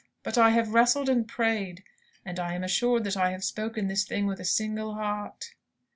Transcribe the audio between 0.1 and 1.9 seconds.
But I have wrestled and prayed;